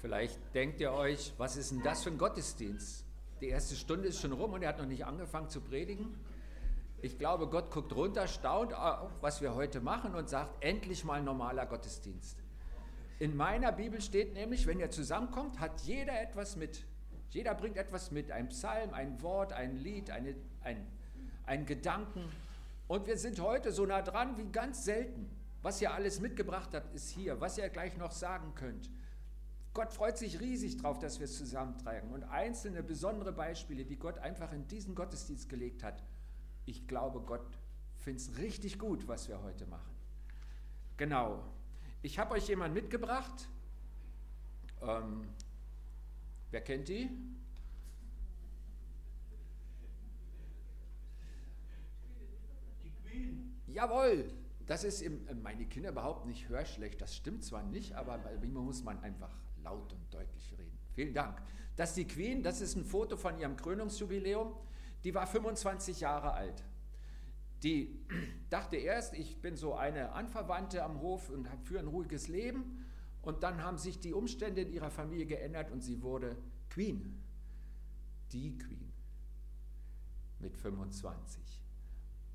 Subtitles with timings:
[0.00, 3.04] Vielleicht denkt ihr euch, was ist denn das für ein Gottesdienst?
[3.40, 6.14] Die erste Stunde ist schon rum und er hat noch nicht angefangen zu predigen.
[7.02, 11.20] Ich glaube, Gott guckt runter, staunt auch, was wir heute machen und sagt, endlich mal
[11.20, 12.38] normaler Gottesdienst.
[13.18, 16.84] In meiner Bibel steht nämlich, wenn ihr zusammenkommt, hat jeder etwas mit.
[17.30, 20.86] Jeder bringt etwas mit, ein Psalm, ein Wort, ein Lied, eine, ein,
[21.44, 22.24] ein Gedanken.
[22.86, 25.28] Und wir sind heute so nah dran wie ganz selten.
[25.60, 27.40] Was ihr alles mitgebracht habt, ist hier.
[27.40, 28.88] Was ihr gleich noch sagen könnt.
[29.78, 32.10] Gott freut sich riesig drauf, dass wir es zusammentragen.
[32.10, 36.02] Und einzelne besondere Beispiele, die Gott einfach in diesen Gottesdienst gelegt hat.
[36.64, 37.46] Ich glaube, Gott
[37.94, 39.94] findet es richtig gut, was wir heute machen.
[40.96, 41.44] Genau.
[42.02, 43.48] Ich habe euch jemanden mitgebracht.
[44.82, 45.28] Ähm,
[46.50, 47.08] wer kennt die?
[52.82, 53.60] Die Queen.
[53.68, 54.28] Jawohl,
[54.66, 57.00] das ist im, äh, meine Kinder überhaupt nicht hörschlecht.
[57.00, 59.30] Das stimmt zwar nicht, aber mir muss man einfach
[59.62, 60.78] laut und deutlich reden.
[60.92, 61.40] Vielen Dank.
[61.76, 64.54] Das ist die Queen, das ist ein Foto von ihrem Krönungsjubiläum.
[65.04, 66.64] Die war 25 Jahre alt.
[67.62, 68.00] Die
[68.50, 72.84] dachte erst, ich bin so eine Anverwandte am Hof und führe ein ruhiges Leben.
[73.22, 76.36] Und dann haben sich die Umstände in ihrer Familie geändert und sie wurde
[76.70, 77.22] Queen.
[78.32, 78.92] Die Queen.
[80.40, 81.62] Mit 25.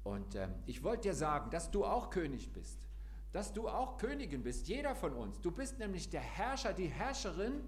[0.04, 2.88] Und ähm, ich wollte dir sagen, dass du auch König bist,
[3.34, 5.42] dass du auch Königin bist, jeder von uns.
[5.42, 7.62] Du bist nämlich der Herrscher, die Herrscherin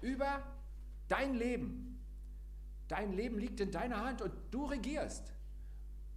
[0.00, 0.42] über
[1.08, 2.00] dein Leben.
[2.88, 5.34] Dein Leben liegt in deiner Hand und du regierst.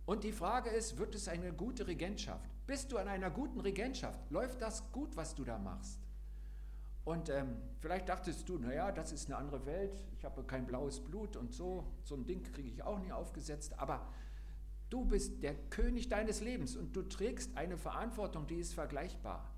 [0.06, 2.48] Und die Frage ist, wird es eine gute Regentschaft?
[2.68, 4.20] Bist du an einer guten Regentschaft?
[4.30, 6.00] Läuft das gut, was du da machst?
[7.06, 11.00] Und ähm, vielleicht dachtest du, naja, das ist eine andere Welt, ich habe kein blaues
[11.00, 14.08] Blut und so, so ein Ding kriege ich auch nie aufgesetzt, aber
[14.90, 19.52] Du bist der König deines Lebens und du trägst eine Verantwortung, die ist vergleichbar.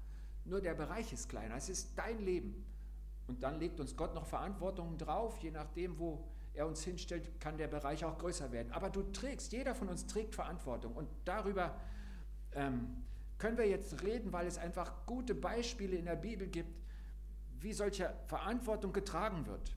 [0.46, 2.66] Nur der Bereich ist kleiner, es ist dein Leben.
[3.28, 7.58] Und dann legt uns Gott noch Verantwortung drauf, je nachdem, wo er uns hinstellt, kann
[7.58, 8.72] der Bereich auch größer werden.
[8.72, 10.94] Aber du trägst, jeder von uns trägt Verantwortung.
[10.96, 11.80] Und darüber
[12.54, 13.04] ähm,
[13.38, 16.82] können wir jetzt reden, weil es einfach gute Beispiele in der Bibel gibt,
[17.60, 19.76] wie solche Verantwortung getragen wird.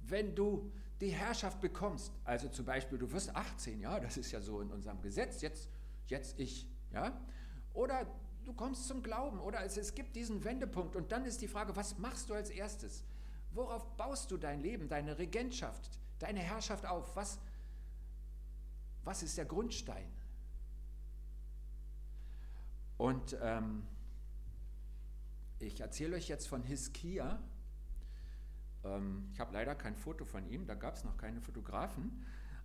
[0.00, 4.40] Wenn du die Herrschaft bekommst, also zum Beispiel du wirst 18, ja, das ist ja
[4.40, 5.68] so in unserem Gesetz, jetzt,
[6.06, 7.20] jetzt ich, ja,
[7.74, 8.06] oder
[8.44, 11.74] du kommst zum Glauben oder es, es gibt diesen Wendepunkt und dann ist die Frage,
[11.74, 13.04] was machst du als erstes?
[13.50, 15.90] Worauf baust du dein Leben, deine Regentschaft,
[16.20, 17.16] deine Herrschaft auf?
[17.16, 17.40] Was,
[19.02, 20.08] was ist der Grundstein?
[22.96, 23.82] Und ähm,
[25.58, 27.42] ich erzähle euch jetzt von Hiskia,
[28.84, 32.24] ähm, ich habe leider kein Foto von ihm, da gab es noch keine Fotografen.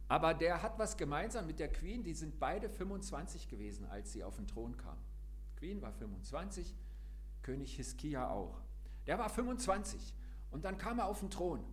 [0.10, 4.24] Aber der hat was gemeinsam mit der Queen, die sind beide 25 gewesen, als sie
[4.24, 4.98] auf den Thron kam.
[5.58, 6.74] Queen war 25,
[7.42, 8.62] König Hiskia auch.
[9.06, 10.14] Der war 25
[10.52, 11.64] und dann kam er auf den Thron.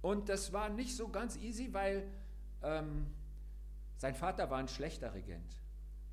[0.00, 2.06] Und das war nicht so ganz easy, weil
[2.62, 3.06] ähm,
[3.96, 5.58] sein Vater war ein schlechter Regent.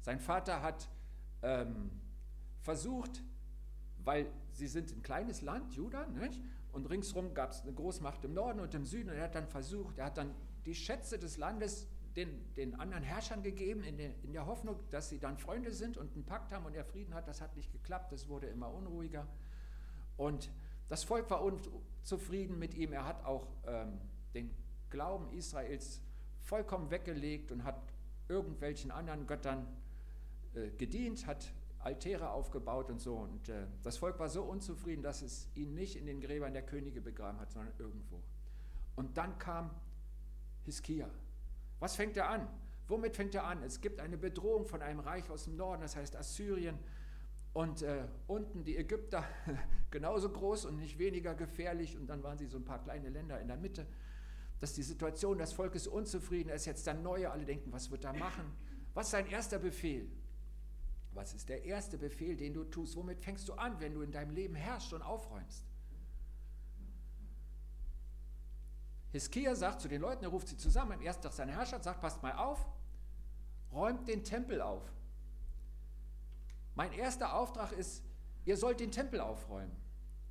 [0.01, 0.89] Sein Vater hat
[1.41, 1.91] ähm,
[2.61, 3.23] versucht,
[4.03, 6.41] weil sie sind ein kleines Land, Juda, nicht?
[6.71, 9.09] Und ringsherum gab es eine Großmacht im Norden und im Süden.
[9.09, 10.33] Und er hat dann versucht, er hat dann
[10.65, 15.09] die Schätze des Landes den, den anderen Herrschern gegeben, in der, in der Hoffnung, dass
[15.09, 17.27] sie dann Freunde sind und einen Pakt haben und er Frieden hat.
[17.27, 19.27] Das hat nicht geklappt, das wurde immer unruhiger.
[20.17, 20.49] Und
[20.87, 22.93] das Volk war unzufrieden mit ihm.
[22.93, 23.99] Er hat auch ähm,
[24.33, 24.51] den
[24.89, 26.01] Glauben Israels
[26.41, 27.81] vollkommen weggelegt und hat
[28.27, 29.67] irgendwelchen anderen Göttern
[30.53, 33.15] äh, gedient, hat Altäre aufgebaut und so.
[33.15, 36.63] Und äh, das Volk war so unzufrieden, dass es ihn nicht in den Gräbern der
[36.63, 38.21] Könige begraben hat, sondern irgendwo.
[38.95, 39.71] Und dann kam
[40.63, 41.09] Hiskia.
[41.79, 42.47] Was fängt er an?
[42.87, 43.63] Womit fängt er an?
[43.63, 46.77] Es gibt eine Bedrohung von einem Reich aus dem Norden, das heißt Assyrien.
[47.53, 49.23] Und äh, unten die Ägypter,
[49.91, 51.97] genauso groß und nicht weniger gefährlich.
[51.97, 53.87] Und dann waren sie so ein paar kleine Länder in der Mitte.
[54.59, 57.89] Dass die Situation, das Volk ist unzufrieden, er ist jetzt der Neue, alle denken, was
[57.89, 58.45] wird er machen?
[58.93, 60.07] Was ist sein erster Befehl?
[61.13, 62.95] Was ist der erste Befehl, den du tust?
[62.95, 65.65] Womit fängst du an, wenn du in deinem Leben herrschst und aufräumst?
[69.11, 71.99] Hiskia sagt zu den Leuten, er ruft sie zusammen am ersten Tag seiner Herrschaft, sagt,
[71.99, 72.65] passt mal auf,
[73.73, 74.83] räumt den Tempel auf.
[76.75, 78.03] Mein erster Auftrag ist,
[78.45, 79.75] ihr sollt den Tempel aufräumen.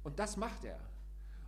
[0.03, 0.81] Und das macht er.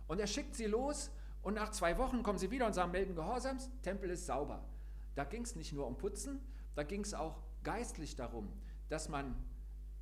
[0.07, 1.09] Und er schickt sie los
[1.41, 4.63] und nach zwei Wochen kommen sie wieder und sagen, melden Gehorsams, Tempel ist sauber.
[5.15, 6.39] Da ging es nicht nur um Putzen,
[6.75, 8.51] da ging es auch geistlich darum,
[8.93, 9.35] dass man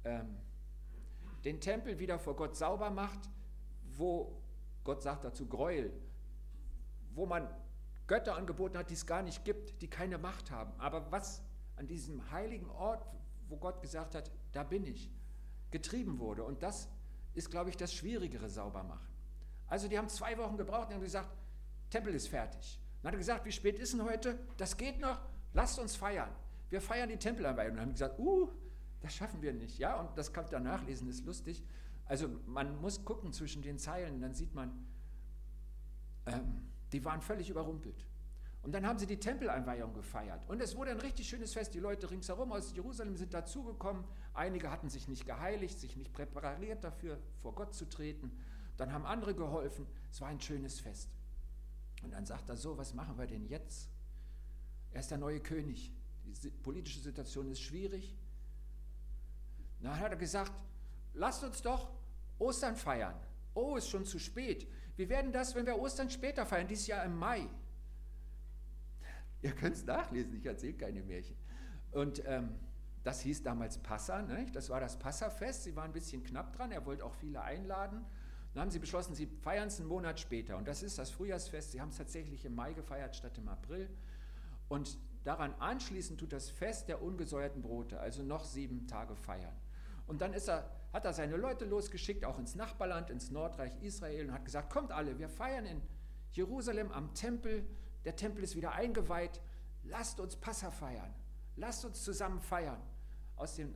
[0.04, 0.38] ähm,
[1.46, 3.30] den Tempel wieder vor Gott sauber macht,
[3.96, 4.44] wo
[4.84, 5.94] Gott sagt dazu Gräuel,
[7.14, 7.48] wo man
[8.08, 10.78] Götter angeboten hat, die es gar nicht gibt, die keine Macht haben.
[10.78, 11.42] Aber was
[11.78, 13.08] an diesem heiligen Ort,
[13.48, 15.10] wo Gott gesagt hat, da bin ich,
[15.72, 16.44] getrieben wurde.
[16.44, 16.90] Und das
[17.34, 19.08] ist, glaube ich, das Schwierigere Saubermachen.
[19.68, 21.30] Also die haben zwei Wochen gebraucht und haben gesagt,
[21.90, 22.78] Tempel ist fertig.
[23.02, 24.38] Dann hat er gesagt, wie spät ist denn heute?
[24.58, 25.18] Das geht noch,
[25.54, 26.36] lasst uns feiern.
[26.70, 27.72] Wir feiern die Tempelarbeit.
[27.72, 28.50] Und haben gesagt, uh,
[29.02, 29.78] das schaffen wir nicht.
[29.78, 31.64] Ja, und das kann da nachlesen, ist lustig.
[32.06, 34.86] Also man muss gucken zwischen den Zeilen, dann sieht man,
[36.26, 38.06] ähm, die waren völlig überrumpelt.
[38.64, 40.48] Und dann haben sie die Tempeleinweihung gefeiert.
[40.48, 41.74] Und es wurde ein richtig schönes Fest.
[41.74, 44.04] Die Leute ringsherum aus Jerusalem sind dazugekommen.
[44.36, 48.32] Einige hatten sich nicht geheiligt, sich nicht präpariert dafür, vor Gott zu treten.
[48.78, 49.88] Dann haben andere geholfen.
[50.12, 51.10] Es war ein schönes Fest.
[52.04, 53.90] Und dann sagt er so, was machen wir denn jetzt?
[54.92, 55.92] Er ist der neue König.
[56.24, 58.16] Die politische Situation ist schwierig.
[59.82, 60.52] Dann hat er gesagt,
[61.14, 61.90] lasst uns doch
[62.40, 63.16] Ostern feiern.
[63.54, 64.68] Oh, ist schon zu spät.
[64.96, 67.48] Wie werden das, wenn wir Ostern später feiern, dieses Jahr im Mai?
[69.42, 71.36] Ihr könnt es nachlesen, ich erzähle keine Märchen.
[71.92, 72.56] Und ähm,
[73.04, 74.46] das hieß damals Passa, ne?
[74.54, 75.64] das war das Passafest.
[75.64, 78.06] Sie waren ein bisschen knapp dran, er wollte auch viele einladen.
[78.54, 80.58] Dann haben sie beschlossen, sie feiern es einen Monat später.
[80.58, 81.72] Und das ist das Frühjahrsfest.
[81.72, 83.90] Sie haben es tatsächlich im Mai gefeiert statt im April.
[84.68, 89.56] Und daran anschließend tut das Fest der ungesäuerten Brote, also noch sieben Tage feiern.
[90.12, 94.34] Und dann er, hat er seine Leute losgeschickt, auch ins Nachbarland, ins Nordreich Israel, und
[94.34, 95.82] hat gesagt, kommt alle, wir feiern in
[96.34, 97.66] Jerusalem am Tempel,
[98.04, 99.40] der Tempel ist wieder eingeweiht,
[99.84, 101.16] lasst uns Passa feiern,
[101.56, 102.82] lasst uns zusammen feiern.
[103.38, 103.74] Aus dem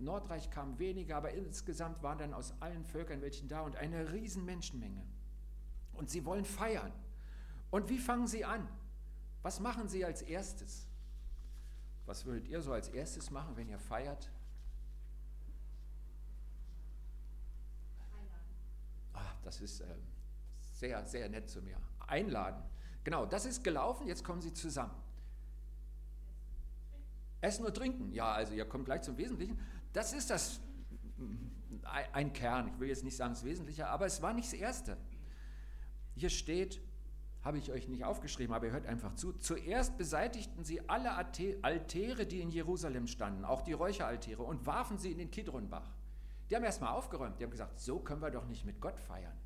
[0.00, 4.44] Nordreich kamen wenige, aber insgesamt waren dann aus allen Völkern welchen da und eine riesen
[4.44, 5.06] Menschenmenge.
[5.92, 6.90] Und sie wollen feiern.
[7.70, 8.68] Und wie fangen sie an?
[9.42, 10.88] Was machen sie als erstes?
[12.06, 14.32] Was würdet ihr so als erstes machen, wenn ihr feiert?
[19.42, 19.86] Das ist äh,
[20.72, 21.76] sehr, sehr nett zu mir.
[22.06, 22.62] Einladen.
[23.04, 24.94] Genau, das ist gelaufen, jetzt kommen sie zusammen.
[27.40, 28.12] Essen und trinken.
[28.12, 29.58] Ja, also ihr kommt gleich zum Wesentlichen.
[29.92, 30.60] Das ist das
[32.12, 32.68] ein Kern.
[32.68, 34.96] Ich will jetzt nicht sagen das Wesentliche, aber es war nicht das Erste.
[36.14, 36.80] Hier steht,
[37.42, 39.32] habe ich euch nicht aufgeschrieben, aber ihr hört einfach zu.
[39.32, 45.12] Zuerst beseitigten sie alle Altäre, die in Jerusalem standen, auch die Räucheraltäre, und warfen sie
[45.12, 45.90] in den Kidronbach.
[46.50, 47.38] Die haben erstmal aufgeräumt.
[47.38, 49.38] Die haben gesagt, so können wir doch nicht mit Gott feiern.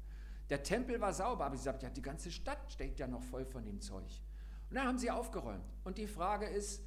[0.50, 3.44] Der Tempel war sauber, aber sie sagt, ja, die ganze Stadt steckt ja noch voll
[3.44, 4.22] von dem Zeug.
[4.70, 5.64] Und dann haben sie aufgeräumt.
[5.84, 6.82] Und die Frage ist,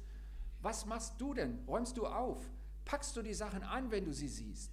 [0.60, 1.64] was machst du denn?
[1.66, 2.38] Räumst du auf?
[2.84, 4.72] Packst du die Sachen an, wenn du sie siehst?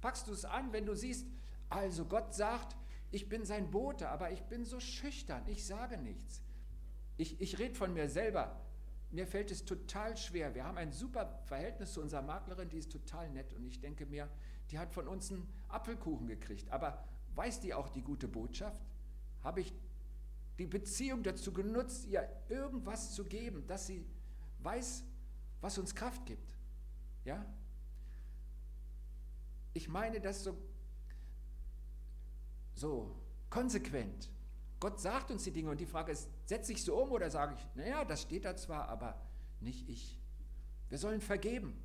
[0.00, 1.26] Packst du es an, wenn du siehst,
[1.68, 2.76] also Gott sagt,
[3.10, 6.42] ich bin sein Bote, aber ich bin so schüchtern, ich sage nichts.
[7.16, 8.60] Ich, ich rede von mir selber.
[9.10, 10.54] Mir fällt es total schwer.
[10.54, 13.54] Wir haben ein super Verhältnis zu unserer Maklerin, die ist total nett.
[13.54, 14.28] Und ich denke mir,
[14.74, 16.68] die hat von uns einen Apfelkuchen gekriegt.
[16.72, 17.04] Aber
[17.36, 18.82] weiß die auch die gute Botschaft?
[19.44, 19.72] Habe ich
[20.58, 24.04] die Beziehung dazu genutzt, ihr irgendwas zu geben, dass sie
[24.64, 25.04] weiß,
[25.60, 26.58] was uns Kraft gibt?
[27.24, 27.46] Ja?
[29.74, 30.58] Ich meine das so,
[32.74, 33.14] so
[33.50, 34.28] konsequent.
[34.80, 37.54] Gott sagt uns die Dinge und die Frage ist, setze ich so um oder sage
[37.54, 39.22] ich, naja, das steht da zwar, aber
[39.60, 40.18] nicht ich.
[40.88, 41.80] Wir sollen vergeben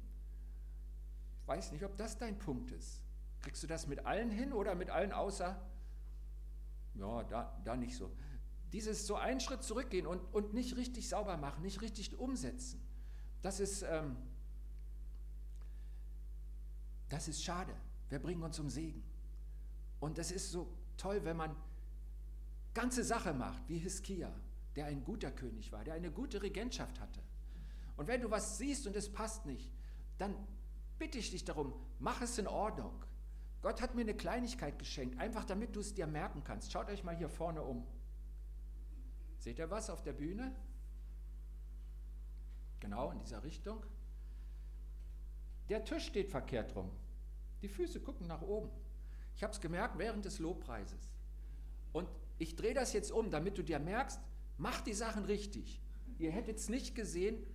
[1.50, 3.04] weiß nicht, ob das dein Punkt ist.
[3.42, 5.60] Kriegst du das mit allen hin oder mit allen außer?
[6.94, 8.12] Ja, da, da nicht so.
[8.72, 12.80] Dieses so einen Schritt zurückgehen und, und nicht richtig sauber machen, nicht richtig umsetzen,
[13.42, 14.16] das ist, ähm,
[17.10, 17.74] das ist schade.
[18.10, 19.04] Wir bringen uns um Segen.
[20.00, 21.56] Und das ist so toll, wenn man
[22.74, 24.31] ganze Sache macht, wie Hiskia,
[24.76, 27.21] der ein guter König war, der eine gute Regentschaft hatte.
[27.97, 29.71] Und wenn du was siehst und es passt nicht,
[30.18, 30.35] dann
[30.99, 32.94] bitte ich dich darum, mach es in Ordnung.
[33.61, 36.71] Gott hat mir eine Kleinigkeit geschenkt, einfach damit du es dir merken kannst.
[36.71, 37.85] Schaut euch mal hier vorne um.
[39.39, 40.56] Seht ihr was auf der Bühne?
[42.79, 43.85] Genau in dieser Richtung.
[45.69, 46.89] Der Tisch steht verkehrt rum.
[47.61, 48.69] Die Füße gucken nach oben.
[49.35, 51.13] Ich habe es gemerkt während des Lobpreises.
[51.91, 54.19] Und ich drehe das jetzt um, damit du dir merkst,
[54.57, 55.81] mach die Sachen richtig.
[56.18, 57.45] Ihr hättet es nicht gesehen,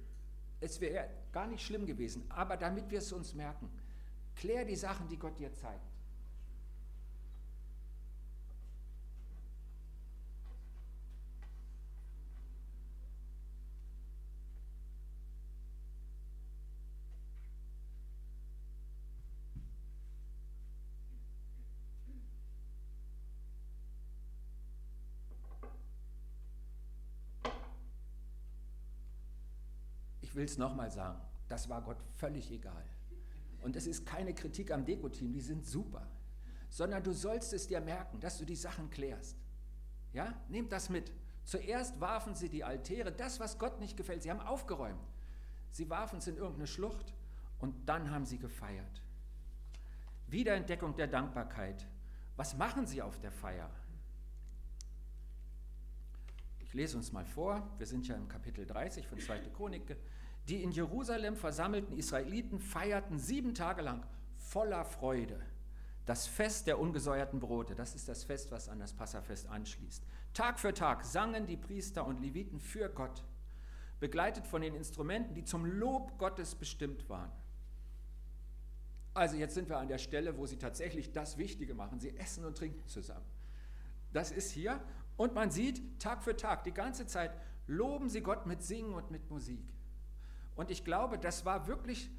[0.64, 3.68] es wäre gar nicht schlimm gewesen, aber damit wir es uns merken,
[4.34, 5.93] klär die Sachen, die Gott dir zeigt.
[30.34, 32.84] Ich will es nochmal sagen, das war Gott völlig egal.
[33.62, 36.08] Und es ist keine Kritik am Deko-Team, die sind super.
[36.70, 39.36] Sondern du sollst es dir merken, dass du die Sachen klärst.
[40.12, 41.12] Ja, nehmt das mit.
[41.44, 45.06] Zuerst warfen sie die Altäre, das, was Gott nicht gefällt, sie haben aufgeräumt.
[45.70, 47.14] Sie warfen es in irgendeine Schlucht
[47.60, 49.02] und dann haben sie gefeiert.
[50.26, 51.86] Wiederentdeckung der Dankbarkeit.
[52.34, 53.70] Was machen sie auf der Feier?
[56.58, 59.38] Ich lese uns mal vor, wir sind ja im Kapitel 30 von 2.
[59.50, 59.96] Chronik.
[60.48, 64.04] Die in Jerusalem versammelten Israeliten feierten sieben Tage lang
[64.36, 65.40] voller Freude
[66.06, 67.74] das Fest der ungesäuerten Brote.
[67.74, 70.02] Das ist das Fest, was an das Passafest anschließt.
[70.34, 73.24] Tag für Tag sangen die Priester und Leviten für Gott,
[74.00, 77.30] begleitet von den Instrumenten, die zum Lob Gottes bestimmt waren.
[79.14, 82.00] Also jetzt sind wir an der Stelle, wo sie tatsächlich das Wichtige machen.
[82.00, 83.24] Sie essen und trinken zusammen.
[84.12, 84.80] Das ist hier.
[85.16, 87.30] Und man sieht Tag für Tag, die ganze Zeit,
[87.68, 89.62] loben sie Gott mit Singen und mit Musik.
[90.54, 92.10] Und ich glaube, das war wirklich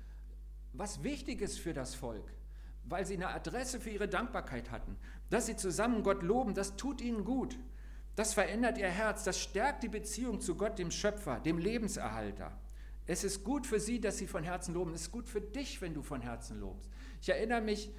[0.73, 2.25] was Wichtiges für das Volk,
[2.83, 4.97] weil sie eine Adresse für ihre Dankbarkeit hatten.
[5.29, 7.57] Dass sie zusammen Gott loben, das tut ihnen gut.
[8.15, 12.51] Das verändert ihr Herz, das stärkt die Beziehung zu Gott, dem Schöpfer, dem Lebenserhalter.
[13.07, 14.93] Es ist gut für sie, dass sie von Herzen loben.
[14.93, 16.89] Es ist gut für dich, wenn du von Herzen lobst.
[17.21, 17.91] Ich erinnere mich,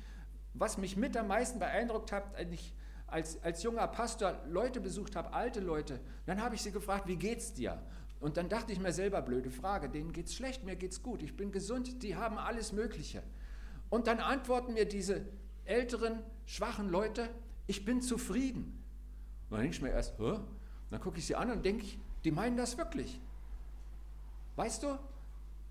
[0.55, 2.75] was mich mit am meisten beeindruckt hat, als ich
[3.07, 7.17] als, als junger Pastor Leute besucht habe, alte Leute, dann habe ich sie gefragt, wie
[7.17, 7.81] geht's dir?
[8.21, 11.37] Und dann dachte ich mir selber, blöde Frage, denen geht's schlecht, mir geht's gut, ich
[11.37, 13.23] bin gesund, die haben alles Mögliche.
[13.91, 15.27] Und dann antworten mir diese
[15.65, 17.29] älteren, schwachen Leute,
[17.67, 18.83] ich bin zufrieden.
[19.49, 20.39] Und dann denke ich mir erst, Hä?
[20.91, 23.21] dann gucke ich sie an und denke ich, die meinen das wirklich.
[24.57, 24.99] Weißt du,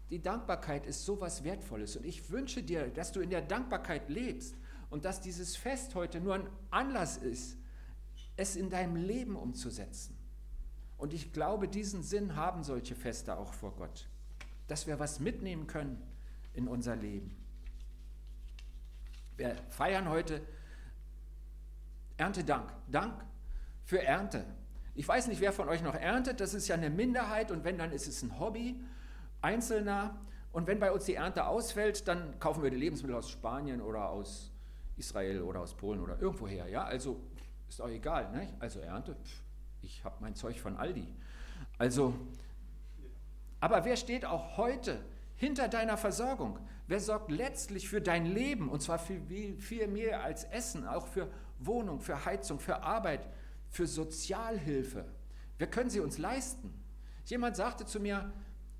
[0.10, 4.08] die Dankbarkeit ist so was Wertvolles und ich wünsche dir, dass du in der Dankbarkeit
[4.10, 4.56] lebst
[4.92, 7.58] und dass dieses Fest heute nur ein Anlass ist,
[8.38, 10.14] es in deinem Leben umzusetzen.
[10.98, 14.08] Und ich glaube, diesen Sinn haben solche Feste auch vor Gott,
[14.68, 16.02] dass wir was mitnehmen können
[16.54, 17.36] in unser Leben.
[19.38, 20.42] Wir feiern heute
[22.18, 22.72] Erntedank.
[22.90, 23.25] Dank
[23.84, 24.46] für Ernte.
[24.94, 27.78] Ich weiß nicht, wer von euch noch erntet, das ist ja eine Minderheit und wenn,
[27.78, 28.82] dann ist es ein Hobby,
[29.42, 30.18] einzelner.
[30.54, 34.10] Und wenn bei uns die Ernte ausfällt, dann kaufen wir die Lebensmittel aus Spanien oder
[34.10, 34.54] aus
[34.96, 36.70] Israel oder aus Polen oder irgendwoher.
[36.70, 36.86] Ja?
[36.86, 37.20] Also
[37.68, 38.32] ist auch egal.
[38.32, 38.54] Ne?
[38.60, 39.18] Also Ernte,
[39.86, 41.08] ich habe mein Zeug von Aldi.
[41.77, 42.13] Also,
[43.60, 45.00] aber wer steht auch heute
[45.36, 46.60] hinter deiner Versorgung?
[46.88, 51.30] Wer sorgt letztlich für dein Leben und zwar viel, viel mehr als Essen, auch für
[51.60, 53.27] Wohnung, für Heizung, für Arbeit,
[53.70, 55.06] für Sozialhilfe?
[55.58, 56.74] Wer können sie uns leisten?
[57.25, 58.32] Jemand sagte zu mir,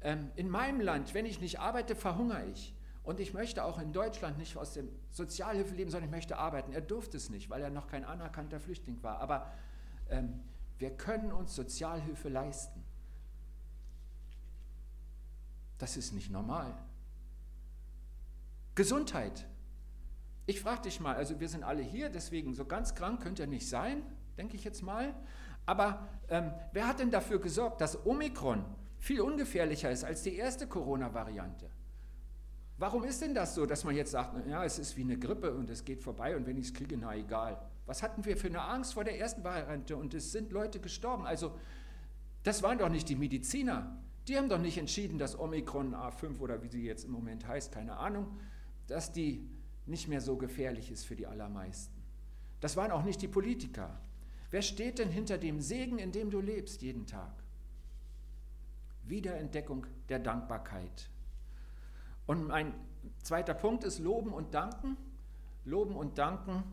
[0.02, 2.76] ähm, in meinem Land, wenn ich nicht arbeite, verhungere ich.
[3.04, 6.74] Und ich möchte auch in Deutschland nicht aus dem Sozialhilfe leben, sondern ich möchte arbeiten.
[6.74, 9.20] Er durfte es nicht, weil er noch kein anerkannter Flüchtling war.
[9.20, 9.52] Aber
[10.10, 10.40] ähm,
[10.78, 12.84] wir können uns Sozialhilfe leisten.
[15.78, 16.78] Das ist nicht normal.
[18.76, 19.46] Gesundheit.
[20.46, 23.48] Ich frage dich mal, also wir sind alle hier, deswegen so ganz krank könnt ihr
[23.48, 24.04] nicht sein,
[24.38, 25.14] denke ich jetzt mal.
[25.66, 28.64] Aber ähm, wer hat denn dafür gesorgt, dass Omikron
[29.00, 31.70] viel ungefährlicher ist als die erste Corona-Variante?
[32.78, 35.54] Warum ist denn das so, dass man jetzt sagt, ja, es ist wie eine Grippe
[35.54, 37.58] und es geht vorbei und wenn ich es kriege, na egal.
[37.86, 41.26] Was hatten wir für eine Angst vor der ersten Variante und es sind Leute gestorben.
[41.26, 41.58] Also
[42.44, 43.98] das waren doch nicht die Mediziner.
[44.28, 47.72] Die haben doch nicht entschieden, dass Omikron A5 oder wie sie jetzt im Moment heißt,
[47.72, 48.40] keine Ahnung,
[48.88, 49.48] dass die
[49.86, 51.94] nicht mehr so gefährlich ist für die allermeisten.
[52.60, 54.00] Das waren auch nicht die Politiker.
[54.50, 57.34] Wer steht denn hinter dem Segen, in dem du lebst jeden Tag?
[59.04, 61.10] Wiederentdeckung der Dankbarkeit.
[62.26, 62.74] Und mein
[63.22, 64.98] zweiter Punkt ist Loben und Danken.
[65.66, 66.64] Loben und Danken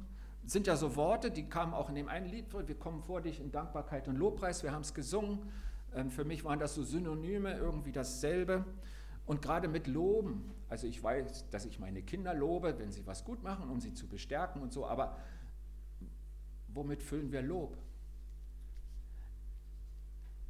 [0.45, 2.47] sind ja so Worte, die kamen auch in dem einen Lied.
[2.53, 4.63] Wir kommen vor dich in Dankbarkeit und Lobpreis.
[4.63, 5.51] Wir haben es gesungen.
[5.95, 8.65] Ähm, für mich waren das so Synonyme, irgendwie dasselbe.
[9.25, 13.25] Und gerade mit Loben, also ich weiß, dass ich meine Kinder lobe, wenn sie was
[13.25, 15.17] gut machen, um sie zu bestärken und so, aber
[16.69, 17.77] womit füllen wir Lob?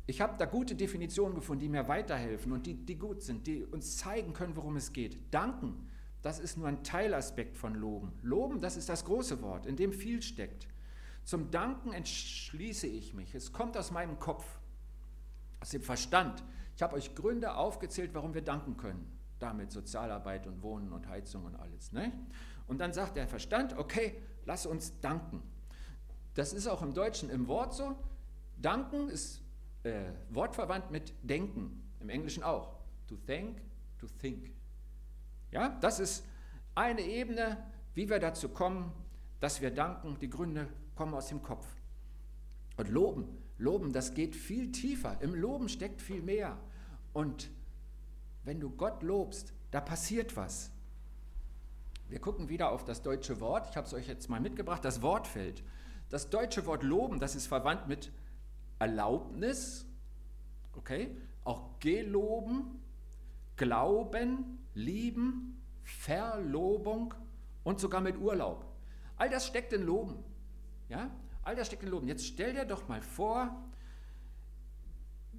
[0.06, 3.64] Ich habe da gute Definitionen gefunden, die mir weiterhelfen und die, die gut sind, die
[3.64, 5.32] uns zeigen können, worum es geht.
[5.32, 5.88] Danken,
[6.22, 8.12] das ist nur ein Teilaspekt von Loben.
[8.22, 10.68] Loben, das ist das große Wort, in dem viel steckt.
[11.24, 13.34] Zum Danken entschließe ich mich.
[13.34, 14.44] Es kommt aus meinem Kopf,
[15.60, 16.42] aus dem Verstand.
[16.76, 19.06] Ich habe euch Gründe aufgezählt, warum wir danken können.
[19.38, 21.92] Damit Sozialarbeit und Wohnen und Heizung und alles.
[21.92, 22.12] Ne?
[22.68, 25.42] Und dann sagt der Verstand, okay, lass uns danken.
[26.34, 27.96] Das ist auch im Deutschen im Wort so.
[28.56, 29.42] Danken ist
[29.82, 32.76] äh, wortverwandt mit denken, im Englischen auch.
[33.08, 33.60] To thank,
[33.98, 34.61] to think.
[35.52, 36.24] Ja, das ist
[36.74, 37.62] eine Ebene,
[37.94, 38.90] wie wir dazu kommen,
[39.40, 40.18] dass wir danken.
[40.20, 41.66] Die Gründe kommen aus dem Kopf.
[42.76, 43.28] Und loben,
[43.58, 45.20] loben, das geht viel tiefer.
[45.20, 46.58] Im Loben steckt viel mehr.
[47.12, 47.50] Und
[48.44, 50.70] wenn du Gott lobst, da passiert was.
[52.08, 53.68] Wir gucken wieder auf das deutsche Wort.
[53.70, 55.62] Ich habe es euch jetzt mal mitgebracht, das Wortfeld.
[56.08, 58.12] Das deutsche Wort loben, das ist verwandt mit
[58.78, 59.86] Erlaubnis,
[60.76, 62.82] okay, auch geloben,
[63.62, 67.14] glauben, lieben, Verlobung
[67.62, 68.66] und sogar mit Urlaub.
[69.16, 70.16] All das steckt in Loben.
[70.88, 71.10] Ja?
[71.42, 72.08] All das steckt in Loben.
[72.08, 73.56] Jetzt stell dir doch mal vor,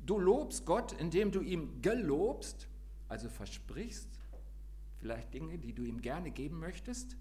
[0.05, 2.67] Du lobst Gott, indem du ihm gelobst,
[3.07, 4.09] also versprichst,
[4.99, 7.15] vielleicht Dinge, die du ihm gerne geben möchtest,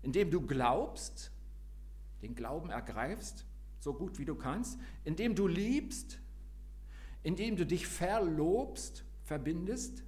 [0.00, 1.30] indem du glaubst,
[2.22, 3.44] den Glauben ergreifst,
[3.80, 6.20] so gut wie du kannst, indem du liebst,
[7.22, 10.02] indem du dich verlobst, verbindest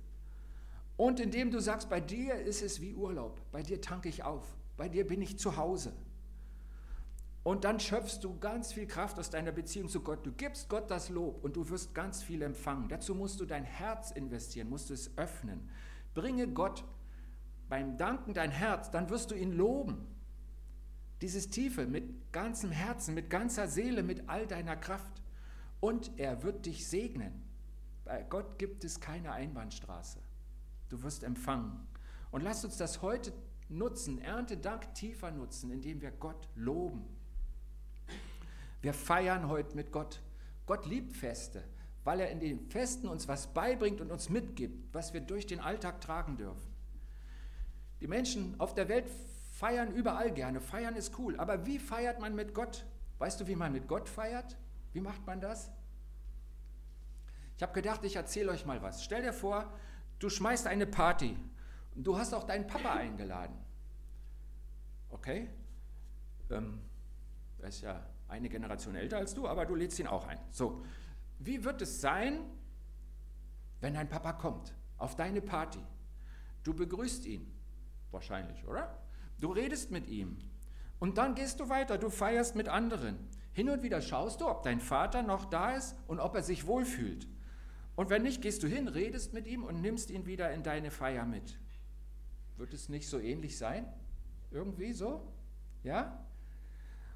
[0.96, 4.44] und indem du sagst, bei dir ist es wie Urlaub, bei dir tanke ich auf,
[4.76, 5.92] bei dir bin ich zu Hause.
[7.44, 10.24] Und dann schöpfst du ganz viel Kraft aus deiner Beziehung zu Gott.
[10.24, 12.88] Du gibst Gott das Lob und du wirst ganz viel empfangen.
[12.88, 15.68] Dazu musst du dein Herz investieren, musst du es öffnen.
[16.14, 16.84] Bringe Gott
[17.68, 20.06] beim Danken dein Herz, dann wirst du ihn loben.
[21.20, 25.22] Dieses Tiefe mit ganzem Herzen, mit ganzer Seele, mit all deiner Kraft.
[25.80, 27.42] Und er wird dich segnen.
[28.06, 30.23] Bei Gott gibt es keine Einbahnstraße.
[30.88, 31.86] Du wirst empfangen.
[32.30, 33.32] Und lasst uns das heute
[33.68, 37.04] nutzen, Erntedank tiefer nutzen, indem wir Gott loben.
[38.82, 40.20] Wir feiern heute mit Gott.
[40.66, 41.64] Gott liebt Feste,
[42.04, 45.60] weil er in den Festen uns was beibringt und uns mitgibt, was wir durch den
[45.60, 46.74] Alltag tragen dürfen.
[48.00, 49.08] Die Menschen auf der Welt
[49.52, 50.60] feiern überall gerne.
[50.60, 51.36] Feiern ist cool.
[51.38, 52.84] Aber wie feiert man mit Gott?
[53.18, 54.56] Weißt du, wie man mit Gott feiert?
[54.92, 55.70] Wie macht man das?
[57.56, 59.04] Ich habe gedacht, ich erzähle euch mal was.
[59.04, 59.72] Stell dir vor,
[60.24, 61.36] du schmeißt eine Party
[61.94, 63.54] und du hast auch deinen Papa eingeladen.
[65.10, 65.50] Okay?
[66.50, 66.80] Ähm,
[67.60, 70.38] er ist ja eine Generation älter als du, aber du lädst ihn auch ein.
[70.50, 70.82] So,
[71.38, 72.40] wie wird es sein,
[73.80, 75.80] wenn dein Papa kommt auf deine Party?
[76.62, 77.52] Du begrüßt ihn,
[78.10, 78.98] wahrscheinlich, oder?
[79.38, 80.38] Du redest mit ihm
[81.00, 83.18] und dann gehst du weiter, du feierst mit anderen.
[83.52, 86.66] Hin und wieder schaust du, ob dein Vater noch da ist und ob er sich
[86.66, 87.28] wohlfühlt.
[87.96, 90.90] Und wenn nicht, gehst du hin, redest mit ihm und nimmst ihn wieder in deine
[90.90, 91.58] Feier mit.
[92.56, 93.86] Wird es nicht so ähnlich sein?
[94.50, 95.32] Irgendwie so?
[95.82, 96.24] Ja?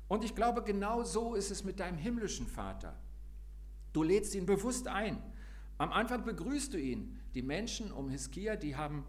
[0.08, 2.98] Und ich glaube, genau so ist es mit deinem himmlischen Vater.
[3.92, 5.22] Du lädst ihn bewusst ein.
[5.78, 7.20] Am Anfang begrüßt du ihn.
[7.34, 9.04] Die Menschen um Hiskia, die haben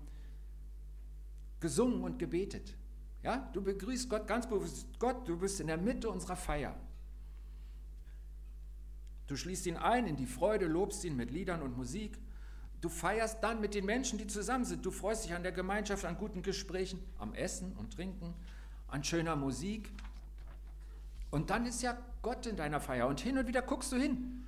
[1.59, 2.75] gesungen und gebetet.
[3.23, 4.87] Ja, du begrüßt Gott ganz bewusst.
[4.99, 6.75] Gott, du bist in der Mitte unserer Feier.
[9.29, 12.17] Du schließt ihn ein in die Freude, lobst ihn mit Liedern und Musik.
[12.81, 14.83] Du feierst dann mit den Menschen, die zusammen sind.
[14.83, 18.33] Du freust dich an der Gemeinschaft, an guten Gesprächen, am Essen und Trinken,
[18.87, 19.93] an schöner Musik.
[21.29, 23.05] Und dann ist ja Gott in deiner Feier.
[23.05, 24.47] Und hin und wieder guckst du hin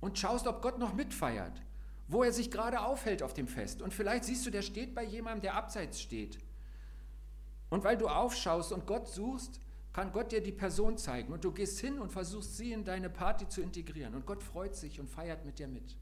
[0.00, 1.62] und schaust, ob Gott noch mitfeiert,
[2.08, 3.80] wo er sich gerade aufhält auf dem Fest.
[3.80, 6.38] Und vielleicht siehst du, der steht bei jemandem, der abseits steht.
[7.70, 9.60] Und weil du aufschaust und Gott suchst,
[9.96, 13.08] kann Gott dir die Person zeigen und du gehst hin und versuchst sie in deine
[13.08, 15.96] Party zu integrieren und Gott freut sich und feiert mit dir mit.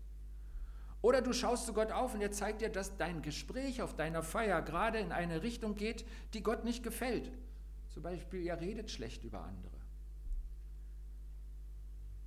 [1.00, 4.24] Oder du schaust zu Gott auf und er zeigt dir, dass dein Gespräch auf deiner
[4.24, 7.30] Feier gerade in eine Richtung geht, die Gott nicht gefällt.
[7.90, 9.78] Zum Beispiel, ihr redet schlecht über andere.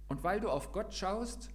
[0.08, 1.50] Und weil du auf Gott schaust,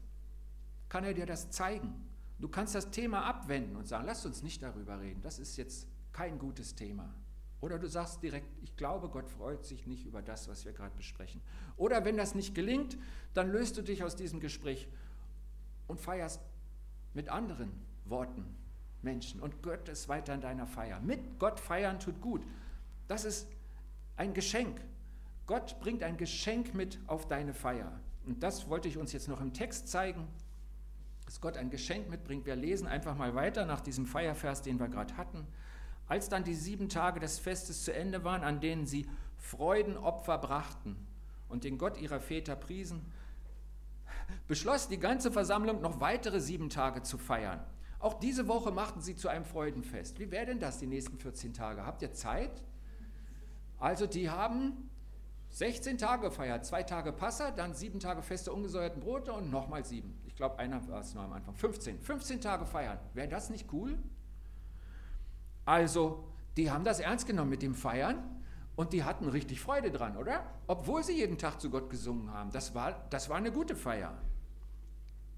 [0.91, 2.07] kann er dir das zeigen.
[2.39, 5.89] Du kannst das Thema abwenden und sagen, lass uns nicht darüber reden, das ist jetzt
[6.13, 7.15] kein gutes Thema.
[7.63, 10.95] Oder du sagst direkt, ich glaube, Gott freut sich nicht über das, was wir gerade
[10.97, 11.41] besprechen.
[11.77, 12.99] Oder wenn das nicht gelingt,
[13.35, 14.89] dann löst du dich aus diesem Gespräch
[15.87, 16.43] und feierst
[17.15, 17.71] mit anderen
[18.05, 18.45] Worten
[19.01, 19.41] Menschen.
[19.41, 21.01] Und Gott ist weiter in deiner Feier.
[21.01, 22.45] Mit Gott feiern tut gut.
[23.07, 23.47] Das ist
[24.17, 24.81] ein Geschenk.
[25.47, 28.01] Gott bringt ein Geschenk mit auf deine Feier.
[28.27, 30.27] Und das wollte ich uns jetzt noch im Text zeigen,
[31.27, 32.45] dass Gott ein Geschenk mitbringt.
[32.45, 35.47] Wir lesen einfach mal weiter nach diesem Feiervers, den wir gerade hatten.
[36.09, 40.97] Als dann die sieben Tage des Festes zu Ende waren, an denen sie Freudenopfer brachten
[41.49, 43.13] und den Gott ihrer Väter priesen,
[44.49, 47.65] beschloss die ganze Versammlung noch weitere sieben Tage zu feiern.
[47.99, 50.19] Auch diese Woche machten sie zu einem Freudenfest.
[50.19, 51.87] Wie wäre denn das die nächsten 14 Tage?
[51.87, 52.63] Habt ihr Zeit?
[53.79, 54.91] Also die haben
[55.51, 60.19] 16 Tage gefeiert, zwei Tage Passa, dann sieben Tage feste ungesäuerten Brote und nochmal sieben.
[60.27, 61.55] Ich glaube, einer war es nur am Anfang.
[61.55, 62.01] 15.
[62.01, 62.99] 15 Tage feiern.
[63.13, 63.99] Wäre das nicht cool?
[65.65, 66.25] Also,
[66.57, 68.19] die haben das ernst genommen mit dem Feiern
[68.77, 70.45] und die hatten richtig Freude dran, oder?
[70.67, 72.51] Obwohl sie jeden Tag zu Gott gesungen haben.
[72.51, 74.17] Das war, das war eine gute Feier.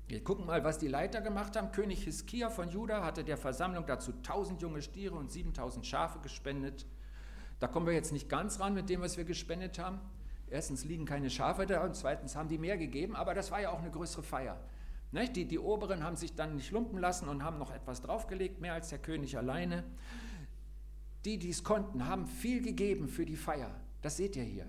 [0.06, 1.72] Wir gucken mal, was die Leiter gemacht haben.
[1.72, 6.86] König Hiskia von Juda hatte der Versammlung dazu 1000 junge Stiere und 7000 Schafe gespendet.
[7.58, 10.00] Da kommen wir jetzt nicht ganz ran mit dem, was wir gespendet haben.
[10.50, 13.70] Erstens liegen keine Schafe da und zweitens haben die mehr gegeben, aber das war ja
[13.70, 14.60] auch eine größere Feier.
[15.12, 18.74] Die, die Oberen haben sich dann nicht lumpen lassen und haben noch etwas draufgelegt, mehr
[18.74, 19.84] als der König alleine.
[21.24, 23.70] Die, die es konnten, haben viel gegeben für die Feier.
[24.02, 24.66] Das seht ihr hier.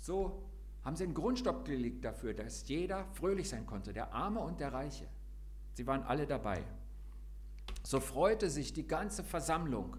[0.00, 0.42] So
[0.84, 4.72] haben sie einen Grundstock gelegt dafür, dass jeder fröhlich sein konnte, der Arme und der
[4.72, 5.06] Reiche.
[5.74, 6.64] Sie waren alle dabei.
[7.84, 9.96] So freute sich die ganze Versammlung,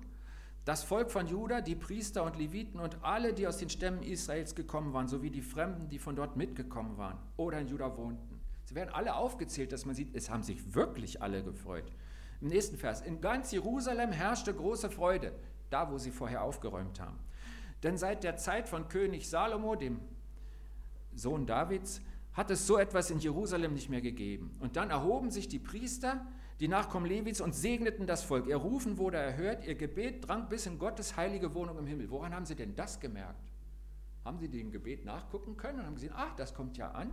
[0.65, 4.55] Das Volk von Juda, die Priester und Leviten und alle, die aus den Stämmen Israels
[4.55, 8.39] gekommen waren, sowie die Fremden, die von dort mitgekommen waren oder in Juda wohnten.
[8.63, 11.91] Sie werden alle aufgezählt, dass man sieht, es haben sich wirklich alle gefreut.
[12.39, 15.33] Im nächsten Vers, in ganz Jerusalem herrschte große Freude,
[15.69, 17.19] da wo sie vorher aufgeräumt haben.
[17.83, 19.99] Denn seit der Zeit von König Salomo, dem
[21.13, 24.55] Sohn Davids, hat es so etwas in Jerusalem nicht mehr gegeben.
[24.59, 26.25] Und dann erhoben sich die Priester,
[26.59, 28.47] die Nachkommen Levits, und segneten das Volk.
[28.47, 32.09] Ihr Rufen wurde erhört, ihr Gebet drang bis in Gottes heilige Wohnung im Himmel.
[32.09, 33.51] Woran haben sie denn das gemerkt?
[34.23, 37.11] Haben sie dem Gebet nachgucken können und haben gesehen, ach, das kommt ja an?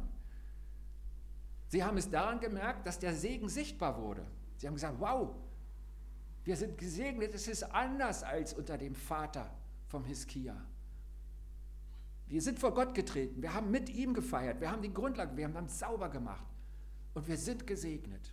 [1.68, 4.26] Sie haben es daran gemerkt, dass der Segen sichtbar wurde.
[4.56, 5.34] Sie haben gesagt, wow,
[6.44, 9.50] wir sind gesegnet, es ist anders als unter dem Vater
[9.86, 10.56] vom Hiskia.
[12.26, 15.52] Wir sind vor Gott getreten, wir haben mit ihm gefeiert, wir haben die Grundlage, wir
[15.52, 16.46] haben sauber gemacht
[17.14, 18.32] und wir sind gesegnet.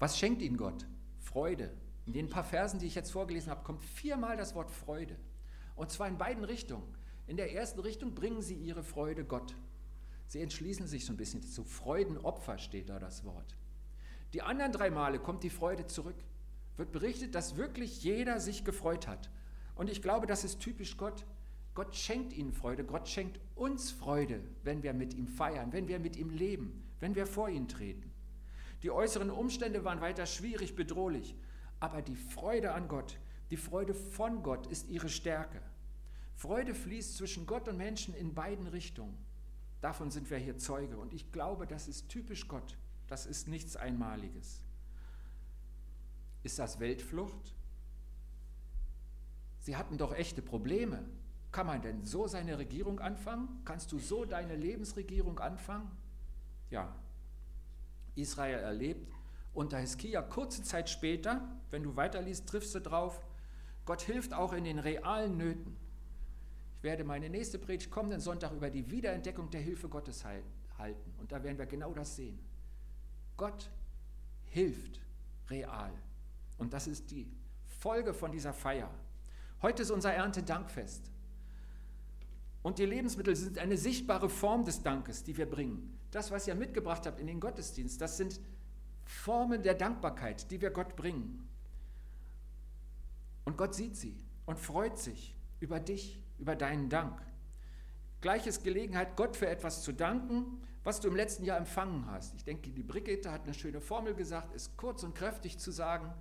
[0.00, 0.86] Was schenkt ihnen Gott?
[1.18, 1.70] Freude.
[2.06, 5.14] In den paar Versen, die ich jetzt vorgelesen habe, kommt viermal das Wort Freude.
[5.76, 6.96] Und zwar in beiden Richtungen.
[7.26, 9.54] In der ersten Richtung bringen sie ihre Freude Gott.
[10.26, 13.56] Sie entschließen sich so ein bisschen zu Freudenopfer steht da das Wort.
[14.32, 16.16] Die anderen drei Male kommt die Freude zurück.
[16.78, 19.28] Wird berichtet, dass wirklich jeder sich gefreut hat.
[19.74, 21.26] Und ich glaube, das ist typisch Gott.
[21.74, 25.98] Gott schenkt ihnen Freude, Gott schenkt uns Freude, wenn wir mit ihm feiern, wenn wir
[25.98, 28.09] mit ihm leben, wenn wir vor ihn treten.
[28.82, 31.34] Die äußeren Umstände waren weiter schwierig, bedrohlich,
[31.80, 33.18] aber die Freude an Gott,
[33.50, 35.60] die Freude von Gott ist ihre Stärke.
[36.36, 39.16] Freude fließt zwischen Gott und Menschen in beiden Richtungen.
[39.80, 42.76] Davon sind wir hier Zeuge und ich glaube, das ist typisch Gott.
[43.08, 44.62] Das ist nichts Einmaliges.
[46.42, 47.54] Ist das Weltflucht?
[49.58, 51.04] Sie hatten doch echte Probleme.
[51.52, 53.60] Kann man denn so seine Regierung anfangen?
[53.64, 55.90] Kannst du so deine Lebensregierung anfangen?
[56.70, 56.94] Ja.
[58.14, 59.12] Israel erlebt
[59.52, 63.20] unter Hiskia kurze Zeit später, wenn du weiterliest, triffst du drauf,
[63.84, 65.76] Gott hilft auch in den realen Nöten.
[66.76, 71.14] Ich werde meine nächste Predigt kommenden Sonntag über die Wiederentdeckung der Hilfe Gottes halten.
[71.18, 72.38] Und da werden wir genau das sehen.
[73.36, 73.70] Gott
[74.44, 75.00] hilft
[75.48, 75.92] real.
[76.58, 77.30] Und das ist die
[77.80, 78.90] Folge von dieser Feier.
[79.62, 81.10] Heute ist unser Erntedankfest.
[82.62, 85.98] Und die Lebensmittel sind eine sichtbare Form des Dankes, die wir bringen.
[86.10, 88.40] Das, was ihr mitgebracht habt in den Gottesdienst, das sind
[89.04, 91.48] Formen der Dankbarkeit, die wir Gott bringen.
[93.44, 97.20] Und Gott sieht sie und freut sich über dich, über deinen Dank.
[98.20, 102.34] Gleiches Gelegenheit, Gott für etwas zu danken, was du im letzten Jahr empfangen hast.
[102.34, 106.12] Ich denke, die Brigitte hat eine schöne Formel gesagt, ist kurz und kräftig zu sagen.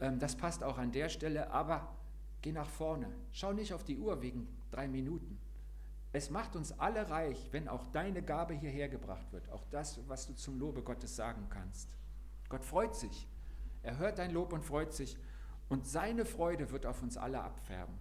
[0.00, 1.96] Ähm, das passt auch an der Stelle, aber
[2.42, 3.12] geh nach vorne.
[3.32, 5.38] Schau nicht auf die Uhr wegen drei Minuten.
[6.16, 9.50] Es macht uns alle reich, wenn auch deine Gabe hierher gebracht wird.
[9.50, 11.90] Auch das, was du zum Lobe Gottes sagen kannst.
[12.48, 13.28] Gott freut sich.
[13.82, 15.18] Er hört dein Lob und freut sich.
[15.68, 17.94] Und seine Freude wird auf uns alle abfärben.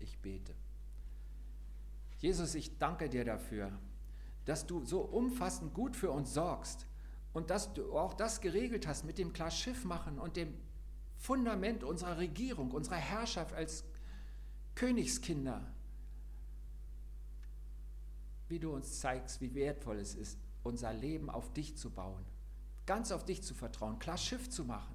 [0.00, 0.52] Ich bete.
[2.18, 3.72] Jesus, ich danke dir dafür,
[4.44, 6.86] dass du so umfassend gut für uns sorgst
[7.32, 10.52] und dass du auch das geregelt hast mit dem klar Schiff machen und dem
[11.16, 13.82] Fundament unserer Regierung, unserer Herrschaft als
[14.74, 15.72] Königskinder
[18.52, 22.22] wie du uns zeigst, wie wertvoll es ist, unser Leben auf dich zu bauen,
[22.84, 24.94] ganz auf dich zu vertrauen, klar Schiff zu machen,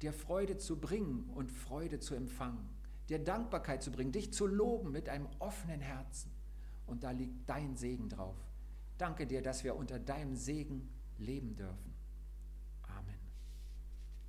[0.00, 2.68] dir Freude zu bringen und Freude zu empfangen,
[3.08, 6.30] dir Dankbarkeit zu bringen, dich zu loben mit einem offenen Herzen.
[6.86, 8.36] Und da liegt dein Segen drauf.
[8.96, 11.93] Danke dir, dass wir unter deinem Segen leben dürfen.